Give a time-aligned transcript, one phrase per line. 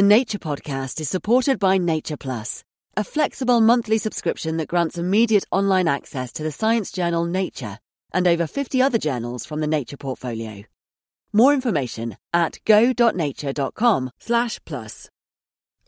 [0.00, 2.64] The Nature Podcast is supported by Nature Plus,
[2.96, 7.80] a flexible monthly subscription that grants immediate online access to the science journal Nature
[8.10, 10.64] and over 50 other journals from the Nature portfolio.
[11.34, 15.10] More information at go.nature.com slash plus.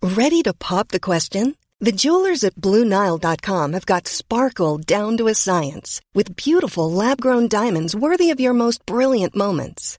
[0.03, 1.57] Ready to pop the question?
[1.81, 7.97] The jewelers at BlueNile.com have got sparkle down to a science with beautiful lab-grown diamonds
[7.97, 9.99] worthy of your most brilliant moments.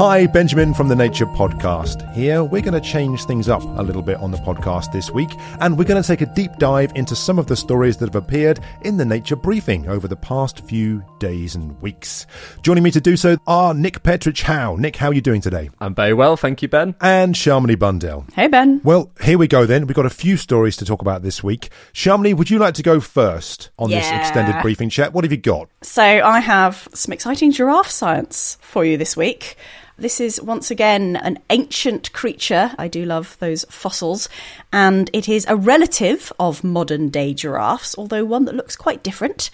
[0.00, 2.42] Hi, Benjamin from the Nature Podcast here.
[2.42, 5.28] We're going to change things up a little bit on the podcast this week,
[5.60, 8.14] and we're going to take a deep dive into some of the stories that have
[8.16, 12.26] appeared in the Nature Briefing over the past few days and weeks.
[12.62, 14.74] Joining me to do so are Nick Petrić Howe.
[14.76, 15.68] Nick, how are you doing today?
[15.80, 16.94] I'm very well, thank you, Ben.
[17.02, 18.24] And Shamini Bundell.
[18.32, 18.80] Hey, Ben.
[18.82, 19.86] Well, here we go then.
[19.86, 21.68] We've got a few stories to talk about this week.
[21.92, 25.12] Shamini, would you like to go first on this extended briefing chat?
[25.12, 25.68] What have you got?
[25.82, 29.58] So, I have some exciting giraffe science for you this week.
[30.00, 32.72] This is once again an ancient creature.
[32.78, 34.30] I do love those fossils.
[34.72, 39.50] And it is a relative of modern day giraffes, although one that looks quite different.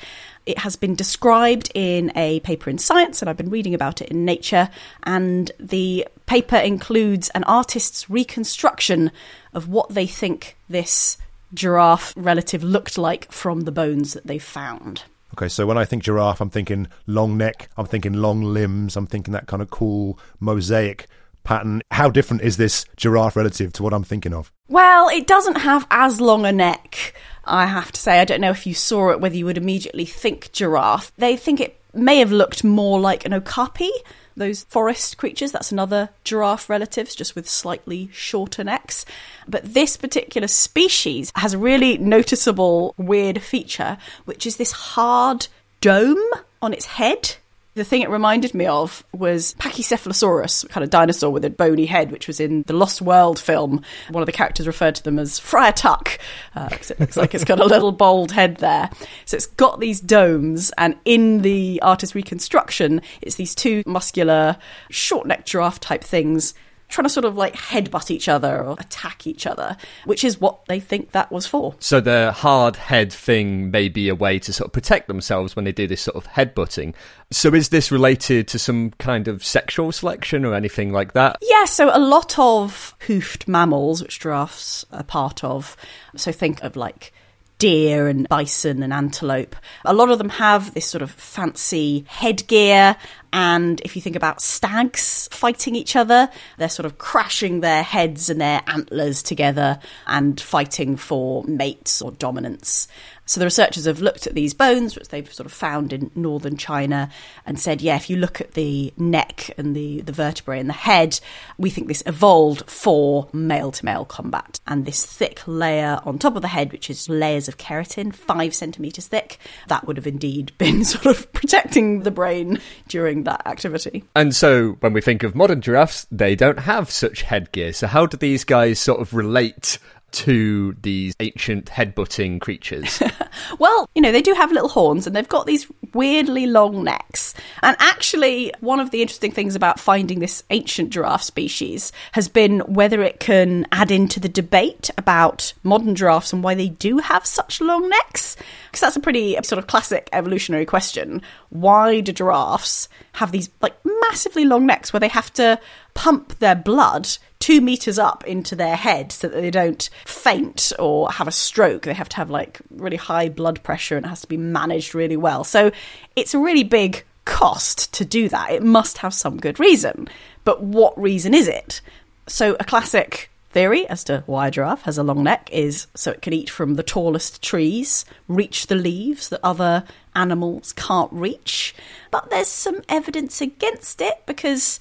[0.46, 4.08] It has been described in a paper in Science, and I've been reading about it
[4.10, 4.70] in Nature.
[5.02, 9.10] And the paper includes an artist's reconstruction
[9.52, 11.18] of what they think this
[11.54, 15.02] giraffe relative looked like from the bones that they found.
[15.36, 19.06] Okay, so when I think giraffe, I'm thinking long neck, I'm thinking long limbs, I'm
[19.06, 21.08] thinking that kind of cool mosaic
[21.44, 21.82] pattern.
[21.90, 24.50] How different is this giraffe relative to what I'm thinking of?
[24.68, 27.12] Well, it doesn't have as long a neck,
[27.44, 28.18] I have to say.
[28.18, 31.12] I don't know if you saw it, whether you would immediately think giraffe.
[31.18, 33.90] They think it may have looked more like an okapi,
[34.36, 35.52] those forest creatures.
[35.52, 39.04] That's another giraffe relatives, just with slightly shorter necks.
[39.48, 45.48] But this particular species has a really noticeable weird feature, which is this hard
[45.80, 46.22] dome
[46.60, 47.36] on its head.
[47.76, 52.10] The thing it reminded me of was Pachycephalosaurus, kind of dinosaur with a bony head,
[52.10, 53.82] which was in the Lost World film.
[54.08, 56.18] One of the characters referred to them as Friar Tuck,
[56.54, 58.88] uh, 'cause it looks like it's got a little bald head there.
[59.26, 64.56] So it's got these domes, and in the artist's reconstruction, it's these two muscular,
[64.88, 66.54] short necked giraffe type things
[66.88, 70.64] trying to sort of like headbutt each other or attack each other, which is what
[70.66, 71.74] they think that was for.
[71.80, 75.64] So the hard head thing may be a way to sort of protect themselves when
[75.64, 76.94] they do this sort of headbutting.
[77.30, 81.38] So is this related to some kind of sexual selection or anything like that?
[81.42, 85.76] Yeah, so a lot of hoofed mammals, which giraffes are part of,
[86.14, 87.12] so think of like
[87.58, 92.96] deer and bison and antelope, a lot of them have this sort of fancy headgear.
[93.32, 98.30] And if you think about stags fighting each other, they're sort of crashing their heads
[98.30, 102.88] and their antlers together and fighting for mates or dominance.
[103.26, 106.56] So the researchers have looked at these bones, which they've sort of found in northern
[106.56, 107.10] China,
[107.44, 110.74] and said, yeah, if you look at the neck and the, the vertebrae and the
[110.74, 111.18] head,
[111.58, 114.60] we think this evolved for male to male combat.
[114.66, 118.54] And this thick layer on top of the head, which is layers of keratin, five
[118.54, 124.04] centimeters thick, that would have indeed been sort of protecting the brain during that activity.
[124.14, 127.72] And so when we think of modern giraffes, they don't have such headgear.
[127.72, 129.78] So how do these guys sort of relate
[130.16, 133.02] to these ancient headbutting creatures?
[133.58, 137.25] Well, you know, they do have little horns and they've got these weirdly long necks.
[137.62, 142.60] And actually, one of the interesting things about finding this ancient giraffe species has been
[142.60, 147.26] whether it can add into the debate about modern giraffes and why they do have
[147.26, 148.36] such long necks.
[148.66, 151.22] Because that's a pretty sort of classic evolutionary question.
[151.50, 155.58] Why do giraffes have these like massively long necks where they have to
[155.94, 157.08] pump their blood
[157.38, 161.82] two meters up into their head so that they don't faint or have a stroke.
[161.82, 164.94] They have to have like really high blood pressure and it has to be managed
[164.94, 165.44] really well.
[165.44, 165.70] So
[166.14, 168.52] it's a really big cost to do that.
[168.52, 170.08] It must have some good reason.
[170.44, 171.82] But what reason is it?
[172.26, 176.10] So a classic theory as to why a giraffe has a long neck is so
[176.10, 179.84] it can eat from the tallest trees, reach the leaves that other
[180.14, 181.74] animals can't reach.
[182.10, 184.78] But there's some evidence against it because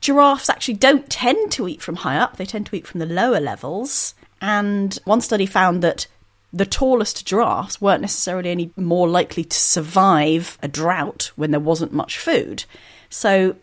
[0.00, 3.06] giraffes actually don't tend to eat from high up, they tend to eat from the
[3.06, 4.14] lower levels.
[4.40, 6.06] And one study found that
[6.52, 11.92] the tallest giraffes weren't necessarily any more likely to survive a drought when there wasn't
[11.92, 12.64] much food.
[13.10, 13.56] So,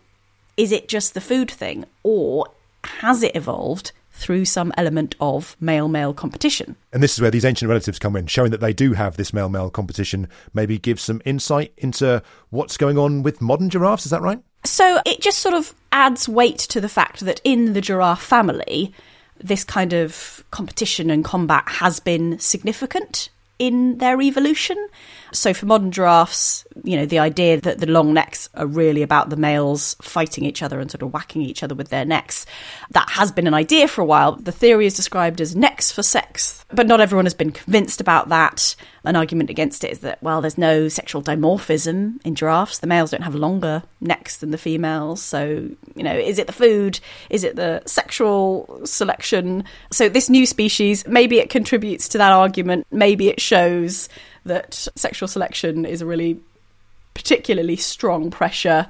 [0.58, 2.48] is it just the food thing, or
[2.84, 6.76] has it evolved through some element of male male competition.
[6.94, 9.34] And this is where these ancient relatives come in, showing that they do have this
[9.34, 14.06] male male competition, maybe give some insight into what's going on with modern giraffes.
[14.06, 14.42] Is that right?
[14.64, 18.94] So it just sort of adds weight to the fact that in the giraffe family,
[19.40, 24.78] this kind of competition and combat has been significant in their evolution.
[25.32, 29.30] So for modern giraffes, you know, the idea that the long necks are really about
[29.30, 32.46] the males fighting each other and sort of whacking each other with their necks,
[32.92, 34.36] that has been an idea for a while.
[34.36, 38.30] The theory is described as necks for sex, but not everyone has been convinced about
[38.30, 38.76] that.
[39.06, 42.80] An argument against it is that, well, there's no sexual dimorphism in giraffes.
[42.80, 45.22] The males don't have longer necks than the females.
[45.22, 47.00] So, you know, is it the food?
[47.30, 49.64] Is it the sexual selection?
[49.92, 52.88] So, this new species, maybe it contributes to that argument.
[52.92, 54.10] Maybe it shows
[54.46, 56.40] that sexual selection is a really
[57.16, 58.86] particularly strong pressure,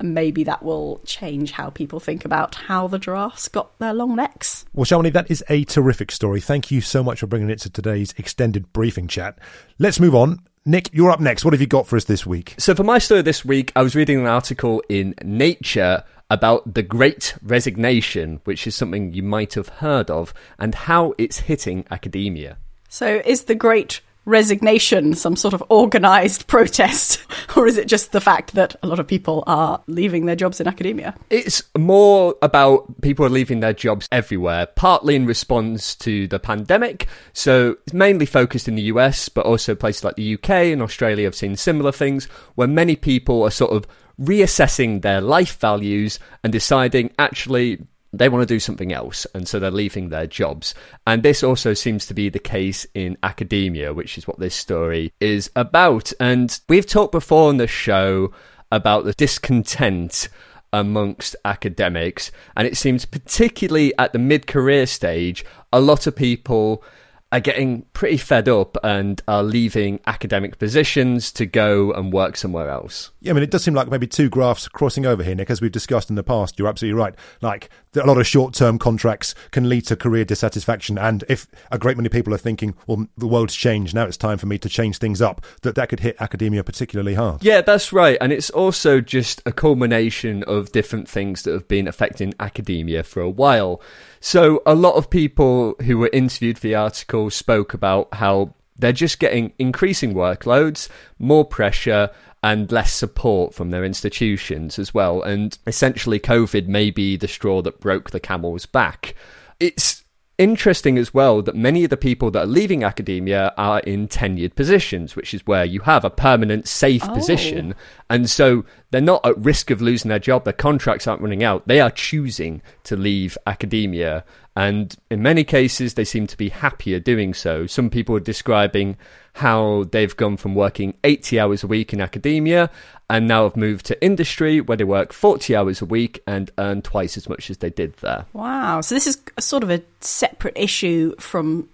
[0.00, 4.16] and maybe that will change how people think about how the giraffes got their long
[4.16, 4.64] necks.
[4.72, 6.40] Well, Shamini, that is a terrific story.
[6.40, 9.38] Thank you so much for bringing it to today's extended briefing chat.
[9.78, 10.40] Let's move on.
[10.64, 11.44] Nick, you're up next.
[11.44, 12.54] What have you got for us this week?
[12.58, 16.82] So, for my story this week, I was reading an article in Nature about the
[16.82, 22.58] Great Resignation, which is something you might have heard of, and how it's hitting academia.
[22.88, 27.24] So, is the Great resignation some sort of organized protest
[27.56, 30.60] or is it just the fact that a lot of people are leaving their jobs
[30.60, 31.14] in academia?
[31.30, 37.08] It's more about people are leaving their jobs everywhere partly in response to the pandemic.
[37.32, 41.24] So it's mainly focused in the US but also places like the UK and Australia
[41.24, 43.86] have seen similar things where many people are sort of
[44.20, 49.58] reassessing their life values and deciding actually they want to do something else, and so
[49.58, 50.74] they're leaving their jobs.
[51.06, 55.12] And this also seems to be the case in academia, which is what this story
[55.20, 56.12] is about.
[56.18, 58.32] And we've talked before on the show
[58.72, 60.28] about the discontent
[60.72, 66.84] amongst academics, and it seems particularly at the mid career stage, a lot of people
[67.32, 72.68] are getting pretty fed up and are leaving academic positions to go and work somewhere
[72.68, 73.10] else.
[73.20, 75.60] Yeah, I mean, it does seem like maybe two graphs crossing over here, Nick, as
[75.60, 76.58] we've discussed in the past.
[76.58, 77.14] You're absolutely right.
[77.40, 80.98] Like, a lot of short term contracts can lead to career dissatisfaction.
[80.98, 84.38] And if a great many people are thinking, well, the world's changed, now it's time
[84.38, 87.44] for me to change things up, that that could hit academia particularly hard.
[87.44, 88.18] Yeah, that's right.
[88.20, 93.20] And it's also just a culmination of different things that have been affecting academia for
[93.20, 93.80] a while.
[94.20, 98.92] So, a lot of people who were interviewed for the article spoke about how they're
[98.92, 100.88] just getting increasing workloads,
[101.18, 102.10] more pressure,
[102.42, 105.22] and less support from their institutions as well.
[105.22, 109.14] And essentially, COVID may be the straw that broke the camel's back.
[109.58, 110.04] It's
[110.40, 114.54] interesting as well that many of the people that are leaving academia are in tenured
[114.54, 117.12] positions, which is where you have a permanent, safe oh.
[117.12, 117.74] position.
[118.08, 121.68] And so they're not at risk of losing their job, their contracts aren't running out.
[121.68, 124.24] They are choosing to leave academia.
[124.60, 127.66] And in many cases, they seem to be happier doing so.
[127.66, 128.98] Some people are describing
[129.32, 132.68] how they've gone from working 80 hours a week in academia
[133.08, 136.82] and now have moved to industry where they work 40 hours a week and earn
[136.82, 138.26] twice as much as they did there.
[138.34, 138.82] Wow.
[138.82, 141.66] So this is a sort of a separate issue from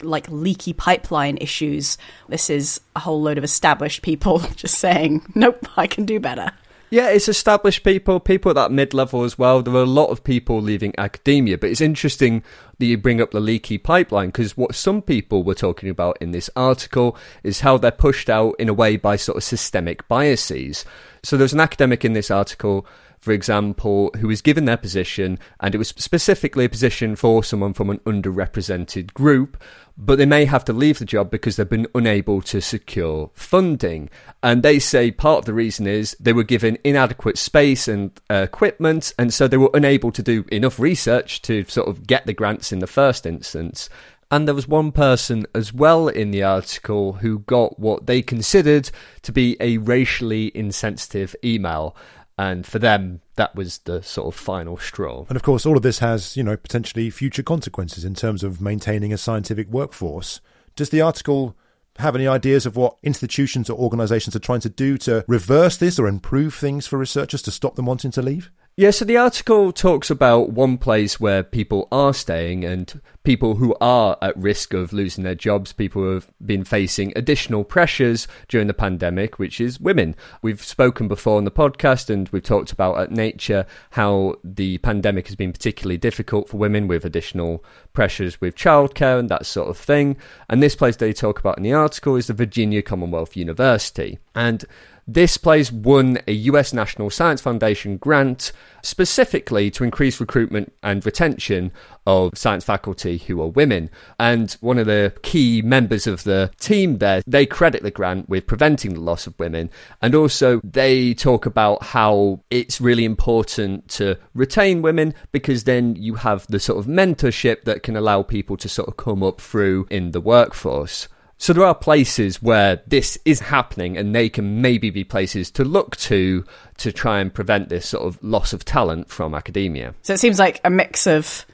[0.00, 1.98] like leaky pipeline issues.
[2.28, 6.52] This is a whole load of established people just saying, nope, I can do better.
[6.92, 9.62] Yeah, it's established people, people at that mid level as well.
[9.62, 12.42] There are a lot of people leaving academia, but it's interesting
[12.78, 16.32] that you bring up the leaky pipeline because what some people were talking about in
[16.32, 20.84] this article is how they're pushed out in a way by sort of systemic biases.
[21.22, 22.84] So there's an academic in this article
[23.20, 27.74] for example, who was given their position, and it was specifically a position for someone
[27.74, 29.62] from an underrepresented group,
[29.98, 34.08] but they may have to leave the job because they've been unable to secure funding.
[34.42, 38.36] And they say part of the reason is they were given inadequate space and uh,
[38.36, 42.32] equipment, and so they were unable to do enough research to sort of get the
[42.32, 43.90] grants in the first instance.
[44.32, 48.88] And there was one person as well in the article who got what they considered
[49.22, 51.96] to be a racially insensitive email
[52.40, 55.26] and for them that was the sort of final straw.
[55.28, 58.62] And of course all of this has you know potentially future consequences in terms of
[58.62, 60.40] maintaining a scientific workforce.
[60.74, 61.54] Does the article
[61.98, 65.98] have any ideas of what institutions or organizations are trying to do to reverse this
[65.98, 69.72] or improve things for researchers to stop them wanting to leave yeah, so the article
[69.72, 74.92] talks about one place where people are staying and people who are at risk of
[74.92, 79.78] losing their jobs, people who have been facing additional pressures during the pandemic, which is
[79.78, 80.16] women.
[80.40, 85.26] We've spoken before on the podcast and we've talked about at Nature how the pandemic
[85.26, 87.62] has been particularly difficult for women with additional
[87.92, 90.16] pressures with childcare and that sort of thing.
[90.48, 94.18] And this place they talk about in the article is the Virginia Commonwealth University.
[94.34, 94.64] And
[95.12, 98.52] This place won a US National Science Foundation grant
[98.84, 101.72] specifically to increase recruitment and retention
[102.06, 103.90] of science faculty who are women.
[104.20, 108.46] And one of the key members of the team there, they credit the grant with
[108.46, 109.68] preventing the loss of women.
[110.00, 116.14] And also, they talk about how it's really important to retain women because then you
[116.14, 119.88] have the sort of mentorship that can allow people to sort of come up through
[119.90, 121.08] in the workforce.
[121.40, 125.64] So there are places where this is happening, and they can maybe be places to
[125.64, 126.44] look to
[126.76, 129.94] to try and prevent this sort of loss of talent from academia.
[130.02, 131.46] So it seems like a mix of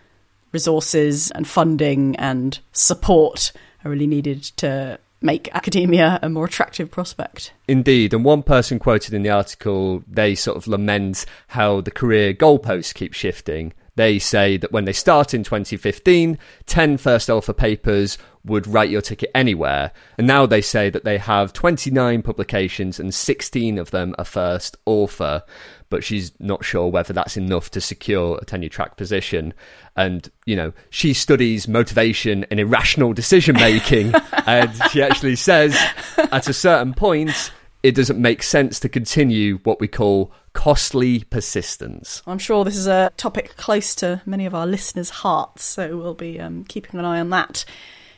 [0.50, 3.52] resources and funding and support
[3.84, 7.52] are really needed to make academia a more attractive prospect.
[7.68, 12.34] Indeed, and one person quoted in the article, they sort of lament how the career
[12.34, 13.72] goalposts keep shifting.
[13.96, 19.00] They say that when they start in 2015, 10 first author papers would write your
[19.00, 19.90] ticket anywhere.
[20.18, 24.76] And now they say that they have 29 publications and 16 of them are first
[24.84, 25.42] author.
[25.88, 29.54] But she's not sure whether that's enough to secure a tenure track position.
[29.96, 34.14] And, you know, she studies motivation and irrational decision making.
[34.46, 35.76] and she actually says
[36.18, 37.50] at a certain point,
[37.82, 42.22] it doesn't make sense to continue what we call costly persistence.
[42.26, 46.14] I'm sure this is a topic close to many of our listeners' hearts, so we'll
[46.14, 47.66] be um, keeping an eye on that.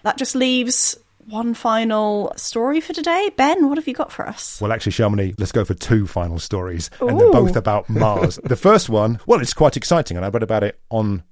[0.05, 3.31] That just leaves one final story for today.
[3.37, 4.61] Ben, what have you got for us?
[4.61, 7.09] Well, actually, Shamini, let's go for two final stories, Ooh.
[7.09, 8.39] and they're both about Mars.
[8.45, 11.25] the first one, well, it's quite exciting, and I read about it on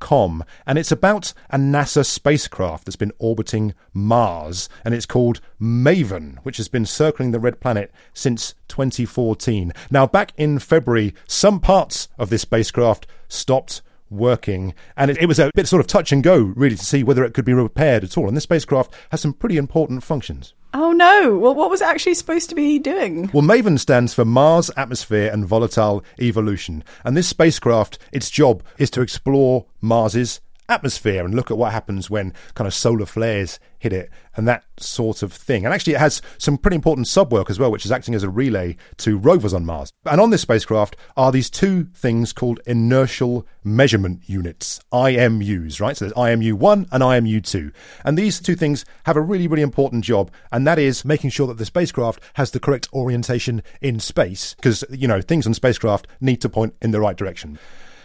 [0.00, 6.38] space.com, and it's about a NASA spacecraft that's been orbiting Mars, and it's called MAVEN,
[6.42, 9.72] which has been circling the red planet since 2014.
[9.90, 14.74] Now, back in February, some parts of this spacecraft stopped working.
[14.96, 17.24] And it, it, was a bit sort of touch and go, really, to see whether
[17.24, 18.28] it could be repaired at all.
[18.28, 20.54] And this spacecraft has some pretty important functions.
[20.72, 21.36] Oh no!
[21.36, 23.28] Well, what was it actually supposed to be doing?
[23.32, 26.84] Well, MAVEN stands for Mars Atmosphere and Volatile Evolution.
[27.04, 32.08] And this spacecraft, its job is to explore Mars's atmosphere and look at what happens
[32.08, 35.64] when kind of solar flares hit it and that sort of thing.
[35.64, 38.22] And actually, it has some pretty important sub work as well, which is acting as
[38.22, 39.92] a relay to rovers on Mars.
[40.04, 45.96] And on this spacecraft are these two things called inertial measurement units, IMUs, right?
[45.96, 47.72] So there's IMU 1 and IMU 2.
[48.04, 51.46] And these two things have a really, really important job, and that is making sure
[51.46, 56.06] that the spacecraft has the correct orientation in space, because, you know, things on spacecraft
[56.20, 57.58] need to point in the right direction.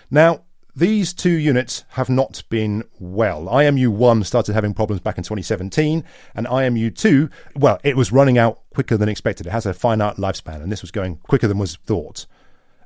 [0.09, 0.44] Now,
[0.75, 3.45] these two units have not been well.
[3.45, 6.03] IMU1 started having problems back in 2017,
[6.35, 9.47] and IMU2, well, it was running out quicker than expected.
[9.47, 12.25] It has a finite lifespan, and this was going quicker than was thought.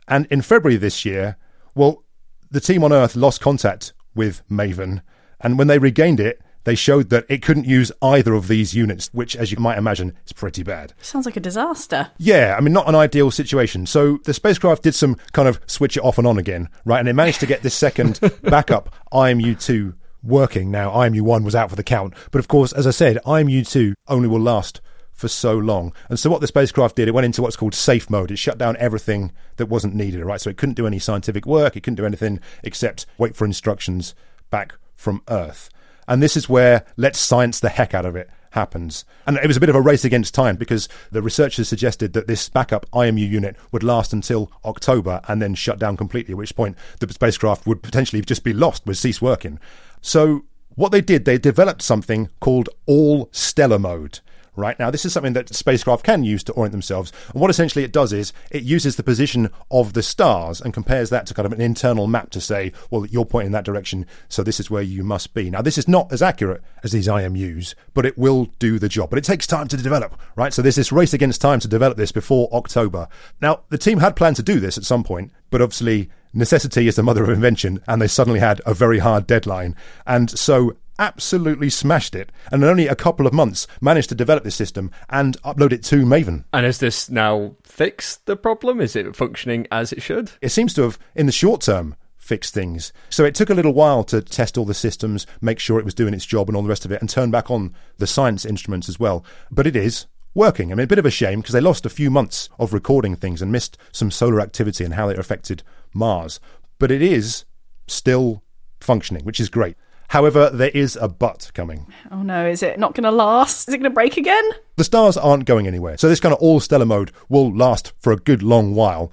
[0.08, 1.38] And in February this year,
[1.74, 2.04] well,
[2.52, 5.02] the team on Earth lost contact with Maven,
[5.42, 9.10] and when they regained it, they showed that it couldn't use either of these units,
[9.12, 10.94] which, as you might imagine, is pretty bad.
[11.02, 12.12] Sounds like a disaster.
[12.20, 13.88] Yeah, I mean, not an ideal situation.
[13.88, 17.00] So the spacecraft did some kind of switch it off and on again, right?
[17.00, 20.70] And it managed to get this second backup IMU2 working.
[20.70, 22.14] Now, IMU1 was out for the count.
[22.30, 24.80] But of course, as I said, IMU2 only will last
[25.12, 25.92] for so long.
[26.08, 28.30] And so what the spacecraft did, it went into what's called safe mode.
[28.30, 30.40] It shut down everything that wasn't needed, right?
[30.40, 31.76] So it couldn't do any scientific work.
[31.76, 34.14] It couldn't do anything except wait for instructions
[34.52, 35.72] back from Earth.
[36.10, 39.06] And this is where let's science the heck out of it happens.
[39.28, 42.26] And it was a bit of a race against time because the researchers suggested that
[42.26, 46.56] this backup IMU unit would last until October and then shut down completely, at which
[46.56, 49.60] point the spacecraft would potentially just be lost, would cease working.
[50.02, 54.20] So what they did, they developed something called all stellar mode
[54.60, 54.78] right?
[54.78, 57.12] Now, this is something that spacecraft can use to orient themselves.
[57.34, 61.10] And what essentially it does is it uses the position of the stars and compares
[61.10, 64.06] that to kind of an internal map to say, well, you're pointing in that direction,
[64.28, 65.50] so this is where you must be.
[65.50, 69.10] Now, this is not as accurate as these IMUs, but it will do the job.
[69.10, 70.54] But it takes time to develop, right?
[70.54, 73.08] So there's this race against time to develop this before October.
[73.42, 76.96] Now, the team had planned to do this at some point, but obviously necessity is
[76.96, 79.76] the mother of invention, and they suddenly had a very hard deadline.
[80.06, 84.44] And so absolutely smashed it, and in only a couple of months managed to develop
[84.44, 86.44] this system and upload it to Maven.
[86.54, 88.80] And has this now fixed the problem?
[88.82, 90.32] Is it functioning as it should?
[90.42, 92.94] It seems to have, in the short term, fixed things.
[93.10, 95.96] So it took a little while to test all the systems, make sure it was
[95.96, 98.46] doing its job and all the rest of it, and turn back on the science
[98.46, 99.26] instruments as well.
[99.50, 100.72] But it is working.
[100.72, 103.16] I mean, a bit of a shame because they lost a few months of recording
[103.16, 105.64] things and missed some solar activity and how it affected
[105.94, 106.40] Mars.
[106.78, 107.46] But it is
[107.88, 108.44] still
[108.80, 109.76] functioning, which is great.
[110.10, 111.86] However, there is a but coming.
[112.12, 113.68] Oh no, is it not going to last?
[113.68, 114.50] Is it going to break again?
[114.76, 115.98] The stars aren't going anywhere.
[115.98, 119.12] So this kind of all stellar mode will last for a good long while.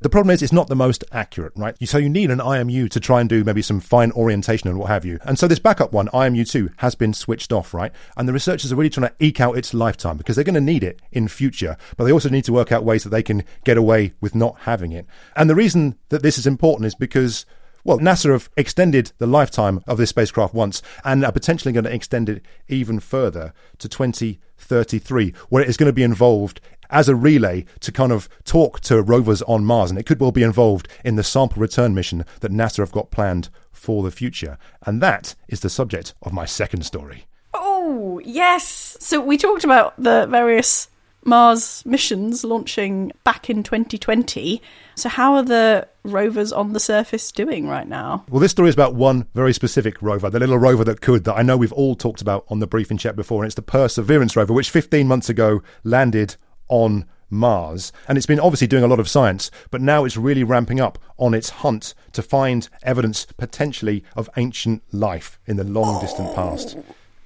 [0.00, 1.76] The problem is it's not the most accurate, right?
[1.86, 4.88] So you need an IMU to try and do maybe some fine orientation and what
[4.88, 5.18] have you.
[5.22, 7.92] And so this backup one, IMU2, has been switched off, right?
[8.16, 10.60] And the researchers are really trying to eke out its lifetime because they're going to
[10.60, 13.44] need it in future, but they also need to work out ways that they can
[13.64, 15.06] get away with not having it.
[15.36, 17.46] And the reason that this is important is because
[17.84, 21.94] well, NASA have extended the lifetime of this spacecraft once and are potentially going to
[21.94, 26.60] extend it even further to 2033, where it is going to be involved
[26.90, 29.90] as a relay to kind of talk to rovers on Mars.
[29.90, 33.10] And it could well be involved in the sample return mission that NASA have got
[33.10, 34.58] planned for the future.
[34.86, 37.24] And that is the subject of my second story.
[37.54, 38.96] Oh, yes.
[39.00, 40.88] So we talked about the various
[41.24, 44.60] Mars missions launching back in 2020.
[44.94, 48.24] So, how are the rovers on the surface doing right now?
[48.28, 51.34] Well, this story is about one very specific rover, the little rover that could, that
[51.34, 54.36] I know we've all talked about on the briefing chat before, and it's the Perseverance
[54.36, 56.36] rover, which 15 months ago landed
[56.68, 57.92] on Mars.
[58.06, 60.98] And it's been obviously doing a lot of science, but now it's really ramping up
[61.18, 66.76] on its hunt to find evidence potentially of ancient life in the long distant past.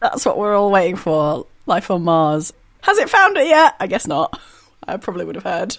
[0.00, 2.52] That's what we're all waiting for life on Mars.
[2.86, 3.74] Has it found it yet?
[3.80, 4.40] I guess not.
[4.88, 5.76] I probably would have heard.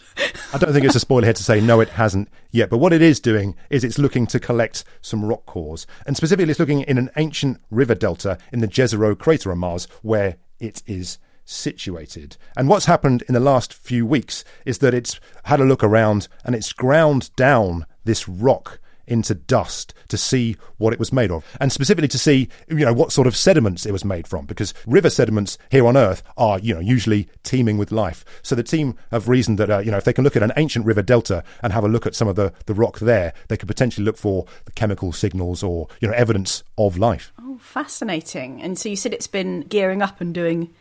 [0.53, 2.69] I don't think it's a spoiler here to say no, it hasn't yet.
[2.69, 5.87] But what it is doing is it's looking to collect some rock cores.
[6.05, 9.87] And specifically, it's looking in an ancient river delta in the Jezero crater on Mars,
[10.01, 12.35] where it is situated.
[12.57, 16.27] And what's happened in the last few weeks is that it's had a look around
[16.43, 21.45] and it's ground down this rock into dust to see what it was made of,
[21.59, 24.73] and specifically to see, you know, what sort of sediments it was made from, because
[24.85, 28.23] river sediments here on Earth are, you know, usually teeming with life.
[28.41, 30.53] So the team have reasoned that, uh, you know, if they can look at an
[30.57, 33.57] ancient river delta and have a look at some of the, the rock there, they
[33.57, 37.31] could potentially look for the chemical signals or, you know, evidence of life.
[37.41, 38.61] Oh, fascinating.
[38.61, 40.73] And so you said it's been gearing up and doing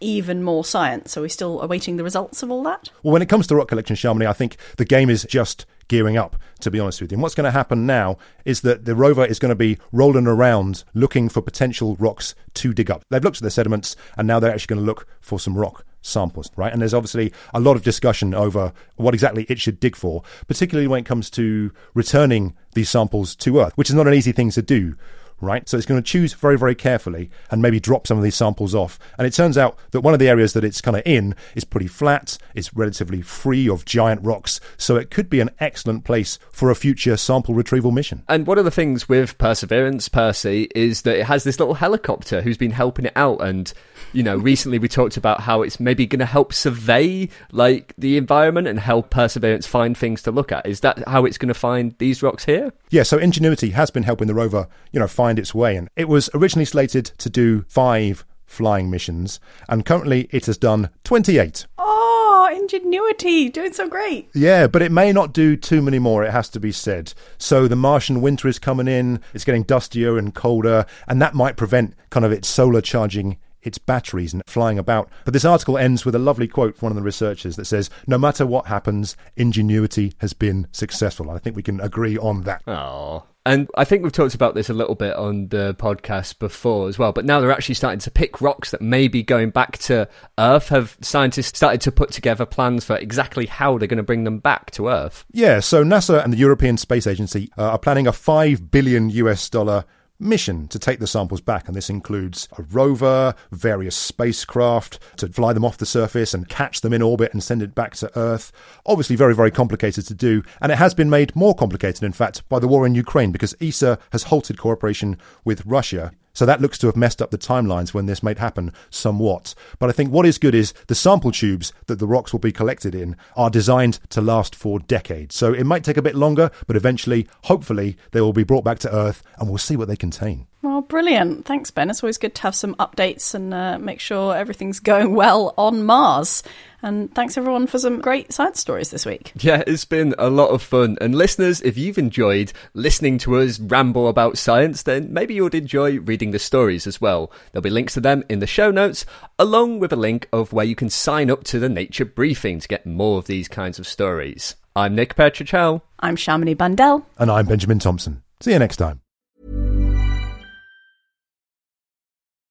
[0.00, 1.16] even more science.
[1.16, 2.90] Are we still awaiting the results of all that?
[3.02, 6.16] Well, when it comes to rock collection, Shamini, I think the game is just gearing
[6.16, 7.16] up, to be honest with you.
[7.16, 10.26] And what's going to happen now is that the rover is going to be rolling
[10.26, 13.04] around looking for potential rocks to dig up.
[13.08, 15.84] They've looked at the sediments and now they're actually going to look for some rock
[16.02, 16.72] samples, right?
[16.72, 20.88] And there's obviously a lot of discussion over what exactly it should dig for, particularly
[20.88, 24.50] when it comes to returning these samples to Earth, which is not an easy thing
[24.50, 24.96] to do
[25.40, 25.68] right?
[25.68, 28.74] So it's going to choose very, very carefully and maybe drop some of these samples
[28.74, 28.98] off.
[29.18, 31.64] And it turns out that one of the areas that it's kind of in is
[31.64, 36.38] pretty flat, it's relatively free of giant rocks, so it could be an excellent place
[36.50, 38.22] for a future sample retrieval mission.
[38.28, 42.42] And one of the things with Perseverance, Percy, is that it has this little helicopter
[42.42, 43.72] who's been helping it out and
[44.12, 48.16] you know, recently we talked about how it's maybe going to help survey like the
[48.16, 50.66] environment and help Perseverance find things to look at.
[50.66, 52.72] Is that how it's going to find these rocks here?
[52.90, 55.76] Yeah, so Ingenuity has been helping the rover, you know, find its way.
[55.76, 60.88] And it was originally slated to do five flying missions, and currently it has done
[61.04, 61.66] 28.
[61.78, 64.28] Oh, ingenuity, doing so great.
[64.34, 67.12] Yeah, but it may not do too many more, it has to be said.
[67.38, 71.56] So the Martian winter is coming in, it's getting dustier and colder, and that might
[71.56, 73.36] prevent kind of its solar charging
[73.66, 75.10] its batteries and flying about.
[75.24, 77.90] But this article ends with a lovely quote from one of the researchers that says,
[78.06, 81.30] No matter what happens, ingenuity has been successful.
[81.30, 82.62] I think we can agree on that.
[82.66, 83.24] Oh.
[83.46, 86.98] And I think we've talked about this a little bit on the podcast before as
[86.98, 90.08] well, but now they're actually starting to pick rocks that may be going back to
[90.36, 90.70] Earth.
[90.70, 94.40] Have scientists started to put together plans for exactly how they're going to bring them
[94.40, 95.24] back to Earth?
[95.30, 99.48] Yeah, so NASA and the European Space Agency uh, are planning a 5 billion US
[99.48, 99.84] dollar
[100.18, 105.52] mission to take the samples back, and this includes a rover, various spacecraft to fly
[105.52, 108.52] them off the surface and catch them in orbit and send it back to Earth.
[108.84, 112.48] Obviously, very, very complicated to do, and it has been made more complicated, in fact,
[112.48, 116.12] by the war in Ukraine because ESA has halted cooperation with Russia.
[116.36, 119.54] So that looks to have messed up the timelines when this might happen somewhat.
[119.78, 122.52] But I think what is good is the sample tubes that the rocks will be
[122.52, 125.34] collected in are designed to last for decades.
[125.34, 128.78] So it might take a bit longer, but eventually, hopefully, they will be brought back
[128.80, 130.46] to Earth and we'll see what they contain.
[130.66, 131.44] Well, brilliant.
[131.44, 131.90] Thanks, Ben.
[131.90, 135.84] It's always good to have some updates and uh, make sure everything's going well on
[135.84, 136.42] Mars.
[136.82, 139.30] And thanks, everyone, for some great science stories this week.
[139.38, 140.98] Yeah, it's been a lot of fun.
[141.00, 146.00] And listeners, if you've enjoyed listening to us ramble about science, then maybe you'd enjoy
[146.00, 147.30] reading the stories as well.
[147.52, 149.06] There'll be links to them in the show notes,
[149.38, 152.66] along with a link of where you can sign up to the Nature Briefing to
[152.66, 154.56] get more of these kinds of stories.
[154.74, 155.82] I'm Nick Petrić Howe.
[156.00, 157.06] I'm Shamini Bundell.
[157.18, 158.24] And I'm Benjamin Thompson.
[158.40, 159.00] See you next time.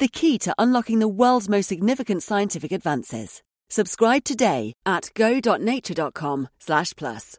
[0.00, 3.42] the key to unlocking the world's most significant scientific advances.
[3.68, 7.38] Subscribe today at go.nature.com/plus.